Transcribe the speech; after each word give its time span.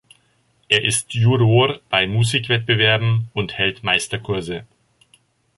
Er 0.67 0.83
ist 0.83 1.13
Juror 1.13 1.79
bei 1.91 2.07
Musikwettbewerben 2.07 3.29
und 3.35 3.59
hält 3.59 3.83
Meisterkurse. 3.83 4.65